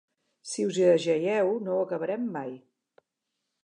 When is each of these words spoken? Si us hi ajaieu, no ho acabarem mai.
Si 0.51 0.65
us 0.69 0.79
hi 0.79 0.87
ajaieu, 0.93 1.53
no 1.69 1.77
ho 1.77 1.85
acabarem 1.85 2.29
mai. 2.39 2.61